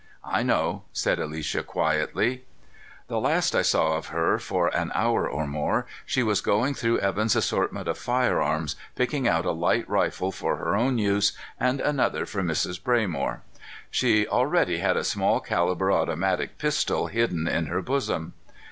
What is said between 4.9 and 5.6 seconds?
hour or